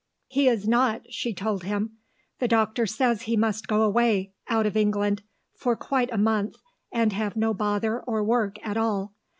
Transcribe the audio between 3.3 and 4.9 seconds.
must go away out of